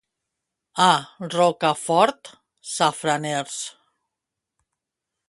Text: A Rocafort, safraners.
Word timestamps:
A 0.85 0.93
Rocafort, 1.33 2.31
safraners. 2.73 3.57